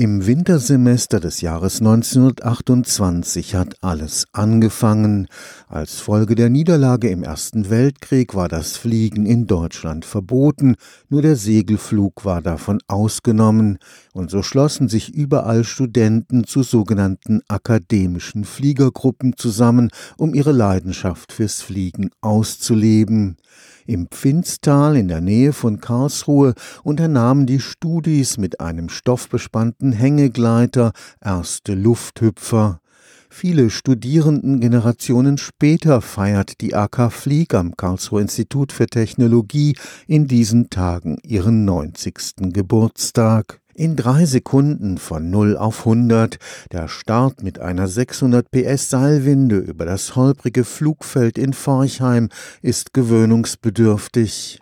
Im 0.00 0.28
Wintersemester 0.28 1.18
des 1.18 1.40
Jahres 1.40 1.80
1928 1.80 3.56
hat 3.56 3.74
alles 3.80 4.28
angefangen. 4.32 5.26
Als 5.70 6.00
Folge 6.00 6.34
der 6.34 6.48
Niederlage 6.48 7.10
im 7.10 7.22
Ersten 7.22 7.68
Weltkrieg 7.68 8.34
war 8.34 8.48
das 8.48 8.78
Fliegen 8.78 9.26
in 9.26 9.46
Deutschland 9.46 10.06
verboten, 10.06 10.76
nur 11.10 11.20
der 11.20 11.36
Segelflug 11.36 12.24
war 12.24 12.40
davon 12.40 12.78
ausgenommen, 12.88 13.76
und 14.14 14.30
so 14.30 14.42
schlossen 14.42 14.88
sich 14.88 15.12
überall 15.12 15.64
Studenten 15.64 16.44
zu 16.44 16.62
sogenannten 16.62 17.42
akademischen 17.48 18.46
Fliegergruppen 18.46 19.36
zusammen, 19.36 19.90
um 20.16 20.32
ihre 20.32 20.52
Leidenschaft 20.52 21.32
fürs 21.32 21.60
Fliegen 21.60 22.12
auszuleben. 22.22 23.36
Im 23.84 24.06
Pfinztal 24.06 24.96
in 24.96 25.08
der 25.08 25.20
Nähe 25.20 25.52
von 25.52 25.80
Karlsruhe 25.80 26.54
unternahmen 26.82 27.44
die 27.44 27.60
Studis 27.60 28.38
mit 28.38 28.60
einem 28.60 28.88
stoffbespannten 28.88 29.92
Hängegleiter 29.92 30.92
erste 31.20 31.74
Lufthüpfer. 31.74 32.80
Viele 33.30 33.70
Studierendengenerationen 33.70 35.38
später 35.38 36.00
feiert 36.00 36.60
die 36.60 36.74
AK 36.74 37.12
Flieg 37.12 37.54
am 37.54 37.76
Karlsruher 37.76 38.22
Institut 38.22 38.72
für 38.72 38.86
Technologie 38.86 39.76
in 40.06 40.26
diesen 40.26 40.70
Tagen 40.70 41.18
ihren 41.22 41.64
90. 41.64 42.52
Geburtstag. 42.52 43.60
In 43.74 43.94
drei 43.94 44.24
Sekunden 44.24 44.98
von 44.98 45.30
0 45.30 45.56
auf 45.56 45.86
100, 45.86 46.38
der 46.72 46.88
Start 46.88 47.44
mit 47.44 47.60
einer 47.60 47.86
600 47.86 48.50
PS 48.50 48.90
Seilwinde 48.90 49.58
über 49.58 49.84
das 49.84 50.16
holprige 50.16 50.64
Flugfeld 50.64 51.38
in 51.38 51.52
Forchheim 51.52 52.28
ist 52.60 52.92
gewöhnungsbedürftig. 52.92 54.58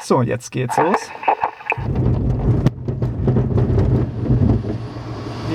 So, 0.00 0.22
jetzt 0.22 0.50
geht's 0.52 0.76
los. 0.78 1.10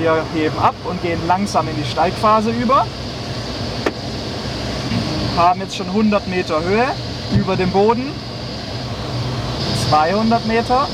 Wir 0.00 0.24
heben 0.32 0.58
ab 0.58 0.74
und 0.84 1.02
gehen 1.02 1.20
langsam 1.26 1.68
in 1.68 1.76
die 1.76 1.84
Steigphase 1.84 2.50
über. 2.52 2.86
Haben 5.36 5.60
jetzt 5.60 5.76
schon 5.76 5.88
100 5.88 6.26
Meter 6.26 6.64
Höhe 6.64 6.86
über 7.38 7.54
dem 7.54 7.70
Boden. 7.70 8.10
200 9.90 10.46
Meter. 10.46 10.88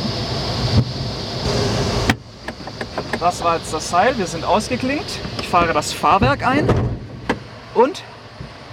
Das 3.21 3.45
war 3.45 3.59
jetzt 3.59 3.73
das 3.73 3.89
Seil. 3.91 4.19
Wir 4.19 4.27
sind 4.27 4.45
ausgeklinkt. 4.45 5.21
Ich 5.41 5.47
fahre 5.47 5.73
das 5.73 5.93
Fahrwerk 5.93 6.45
ein 6.45 6.69
und 7.75 8.03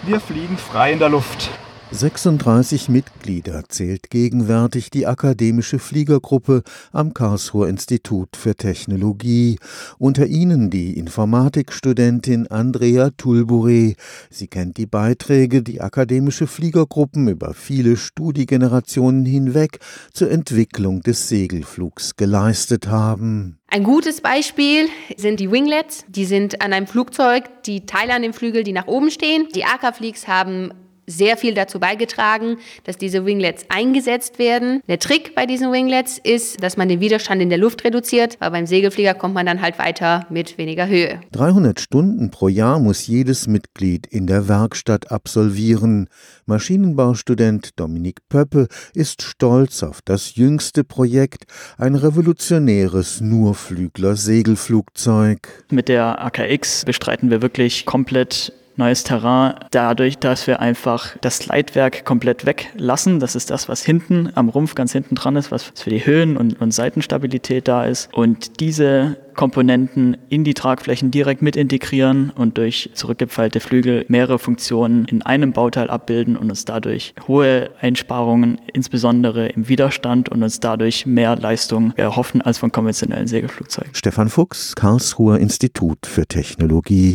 wir 0.01 0.19
fliegen 0.19 0.57
frei 0.57 0.93
in 0.93 0.99
der 0.99 1.09
Luft. 1.09 1.51
36 1.93 2.89
Mitglieder 2.89 3.65
zählt 3.69 4.09
gegenwärtig 4.09 4.89
die 4.89 5.05
akademische 5.05 5.77
Fliegergruppe 5.77 6.63
am 6.91 7.13
Karlsruher 7.13 7.67
Institut 7.67 8.35
für 8.35 8.55
Technologie, 8.55 9.59
unter 9.99 10.25
ihnen 10.25 10.71
die 10.71 10.97
Informatikstudentin 10.97 12.47
Andrea 12.47 13.11
Tulbure. 13.11 13.93
Sie 14.31 14.47
kennt 14.47 14.77
die 14.77 14.87
Beiträge, 14.87 15.61
die 15.61 15.81
akademische 15.81 16.47
Fliegergruppen 16.47 17.27
über 17.27 17.53
viele 17.53 17.95
Studiegenerationen 17.95 19.23
hinweg 19.23 19.77
zur 20.13 20.31
Entwicklung 20.31 21.01
des 21.01 21.29
Segelflugs 21.29 22.15
geleistet 22.15 22.87
haben. 22.87 23.59
Ein 23.67 23.83
gutes 23.83 24.21
Beispiel 24.21 24.87
sind 25.17 25.39
die 25.39 25.51
Winglets. 25.51 26.05
Die 26.07 26.25
sind 26.25 26.59
an 26.61 26.73
einem 26.73 26.87
Flugzeug, 26.87 27.63
die 27.65 27.85
Teile 27.85 28.15
an 28.15 28.23
dem 28.23 28.33
Flügel, 28.33 28.63
die 28.63 28.73
nach 28.73 28.87
oben 28.87 29.11
stehen. 29.11 29.47
Die 29.55 29.63
AK-Fleaks 29.63 30.27
haben 30.27 30.71
sehr 31.07 31.37
viel 31.37 31.53
dazu 31.53 31.79
beigetragen, 31.79 32.57
dass 32.83 32.97
diese 32.97 33.25
Winglets 33.25 33.65
eingesetzt 33.69 34.39
werden. 34.39 34.81
Der 34.87 34.99
Trick 34.99 35.35
bei 35.35 35.45
diesen 35.45 35.71
Winglets 35.71 36.19
ist, 36.23 36.63
dass 36.63 36.77
man 36.77 36.89
den 36.89 36.99
Widerstand 36.99 37.41
in 37.41 37.49
der 37.49 37.57
Luft 37.57 37.83
reduziert, 37.83 38.37
weil 38.39 38.51
beim 38.51 38.65
Segelflieger 38.65 39.13
kommt 39.13 39.33
man 39.33 39.45
dann 39.45 39.61
halt 39.61 39.79
weiter 39.79 40.25
mit 40.29 40.57
weniger 40.57 40.87
Höhe. 40.87 41.19
300 41.31 41.79
Stunden 41.79 42.31
pro 42.31 42.47
Jahr 42.47 42.79
muss 42.79 43.07
jedes 43.07 43.47
Mitglied 43.47 44.07
in 44.07 44.27
der 44.27 44.47
Werkstatt 44.47 45.11
absolvieren. 45.11 46.07
Maschinenbaustudent 46.45 47.79
Dominik 47.79 48.19
Pöppe 48.29 48.67
ist 48.93 49.21
stolz 49.21 49.83
auf 49.83 49.99
das 50.03 50.35
jüngste 50.35 50.83
Projekt, 50.83 51.45
ein 51.77 51.95
revolutionäres 51.95 53.21
Nurflügler-Segelflugzeug. 53.21 55.65
Mit 55.69 55.87
der 55.89 56.23
AKX 56.23 56.85
bestreiten 56.85 57.31
wir 57.31 57.41
wirklich 57.41 57.85
komplett 57.85 58.53
neues 58.75 59.03
Terrain, 59.03 59.55
dadurch, 59.71 60.17
dass 60.17 60.47
wir 60.47 60.59
einfach 60.59 61.15
das 61.21 61.45
Leitwerk 61.45 62.05
komplett 62.05 62.45
weglassen. 62.45 63.19
Das 63.19 63.35
ist 63.35 63.49
das, 63.49 63.69
was 63.69 63.83
hinten 63.83 64.31
am 64.35 64.49
Rumpf 64.49 64.75
ganz 64.75 64.91
hinten 64.91 65.15
dran 65.15 65.35
ist, 65.35 65.51
was 65.51 65.63
für 65.63 65.89
die 65.89 66.05
Höhen- 66.05 66.37
und, 66.37 66.59
und 66.61 66.73
Seitenstabilität 66.73 67.67
da 67.67 67.85
ist. 67.85 68.13
Und 68.13 68.59
diese 68.59 69.17
Komponenten 69.33 70.17
in 70.29 70.43
die 70.43 70.53
Tragflächen 70.53 71.11
direkt 71.11 71.41
mit 71.41 71.55
integrieren 71.55 72.31
und 72.35 72.57
durch 72.57 72.91
zurückgepfeilte 72.93 73.59
Flügel 73.59 74.05
mehrere 74.07 74.39
Funktionen 74.39 75.05
in 75.05 75.21
einem 75.21 75.53
Bauteil 75.53 75.89
abbilden 75.89 76.37
und 76.37 76.49
uns 76.49 76.65
dadurch 76.65 77.13
hohe 77.27 77.71
Einsparungen, 77.81 78.59
insbesondere 78.71 79.47
im 79.47 79.67
Widerstand 79.67 80.29
und 80.29 80.43
uns 80.43 80.59
dadurch 80.59 81.05
mehr 81.05 81.35
Leistung 81.35 81.93
erhoffen 81.95 82.41
als 82.41 82.57
von 82.57 82.71
konventionellen 82.71 83.27
Segelflugzeugen. 83.27 83.93
Stefan 83.93 84.29
Fuchs, 84.29 84.75
Karlsruher 84.75 85.39
Institut 85.39 86.05
für 86.05 86.25
Technologie. 86.25 87.11